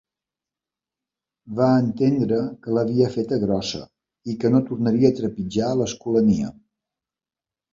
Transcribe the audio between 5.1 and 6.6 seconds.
a trepitjar l'Escolania.